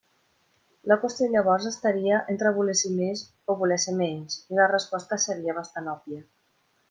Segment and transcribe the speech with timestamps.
[0.91, 5.21] La qüestió llavors estaria entre voler ser més o voler ser menys, i la resposta
[5.27, 6.27] seria bastant òbvia.